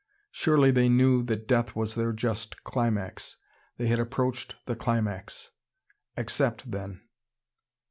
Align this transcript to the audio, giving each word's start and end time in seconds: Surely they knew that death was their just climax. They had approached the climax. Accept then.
Surely 0.31 0.71
they 0.71 0.89
knew 0.89 1.21
that 1.21 1.47
death 1.47 1.75
was 1.75 1.93
their 1.93 2.11
just 2.11 2.63
climax. 2.63 3.37
They 3.77 3.85
had 3.85 3.99
approached 3.99 4.55
the 4.65 4.75
climax. 4.75 5.51
Accept 6.17 6.71
then. 6.71 7.01